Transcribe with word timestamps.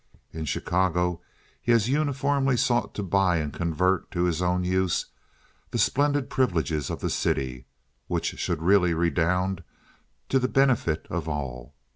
In 0.33 0.45
Chicago 0.45 1.21
he 1.61 1.71
has 1.73 1.87
uniformly 1.87 2.57
sought 2.57 2.95
to 2.95 3.03
buy 3.03 3.37
and 3.37 3.53
convert 3.53 4.09
to 4.09 4.23
his 4.23 4.41
own 4.41 4.63
use 4.63 5.05
the 5.69 5.77
splendid 5.77 6.27
privileges 6.27 6.89
of 6.89 7.01
the 7.01 7.09
city, 7.11 7.65
which 8.07 8.39
should 8.39 8.63
really 8.63 8.95
redound 8.95 9.63
to 10.29 10.39
the 10.39 10.47
benefit 10.47 11.05
of 11.11 11.29
all. 11.29 11.75